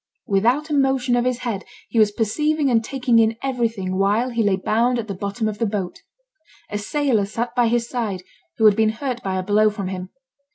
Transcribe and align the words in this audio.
Without 0.25 0.71
a 0.71 0.73
motion 0.73 1.15
of 1.15 1.25
his 1.25 1.41
head, 1.45 1.63
he 1.87 1.99
was 1.99 2.11
perceiving 2.11 2.71
and 2.71 2.83
taking 2.83 3.19
in 3.19 3.37
everything 3.43 3.95
while 3.99 4.31
he 4.31 4.41
lay 4.41 4.55
bound 4.55 4.97
at 4.97 5.07
the 5.07 5.13
bottom 5.13 5.47
of 5.47 5.59
the 5.59 5.65
boat. 5.67 6.01
A 6.71 6.79
sailor 6.79 7.27
sat 7.27 7.53
by 7.53 7.67
his 7.67 7.87
side, 7.87 8.23
who 8.57 8.65
had 8.65 8.75
been 8.75 8.89
hurt 8.97 9.21
by 9.21 9.37
a 9.37 9.43
blow 9.43 9.69
from 9.69 9.89
him. 9.89 10.09